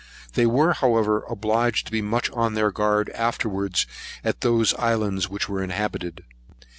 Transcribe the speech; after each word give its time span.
They 0.33 0.47
were, 0.47 0.73
however, 0.73 1.21
obliged 1.29 1.85
to 1.85 1.91
be 1.91 2.01
much 2.01 2.31
on 2.31 2.55
their 2.55 2.71
guard 2.71 3.11
afterwards, 3.11 3.85
at 4.23 4.41
those 4.41 4.73
islands 4.79 5.29
which 5.29 5.47
were 5.47 5.61
inhabited. 5.61 6.23